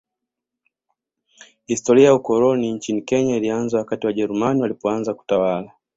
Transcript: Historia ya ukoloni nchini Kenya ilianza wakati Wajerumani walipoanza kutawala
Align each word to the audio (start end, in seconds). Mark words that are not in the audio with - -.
Historia 1.67 2.05
ya 2.05 2.15
ukoloni 2.15 2.71
nchini 2.73 3.01
Kenya 3.01 3.35
ilianza 3.37 3.77
wakati 3.77 4.07
Wajerumani 4.07 4.61
walipoanza 4.61 5.13
kutawala 5.13 5.71